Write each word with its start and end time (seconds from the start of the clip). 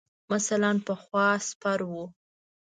مثلاً 0.33 0.71
پخوا 0.87 1.27
سپر 1.47 1.79
ؤ. 2.01 2.03